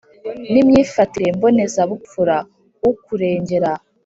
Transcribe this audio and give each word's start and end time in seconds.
n 0.51 0.53
imyifatire 0.61 1.27
mbonezabupfura 1.35 2.37
ukurengera 2.89 3.71